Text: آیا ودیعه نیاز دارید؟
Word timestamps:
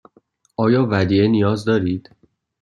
آیا 0.57 0.87
ودیعه 0.91 1.27
نیاز 1.27 1.65
دارید؟ 1.65 2.15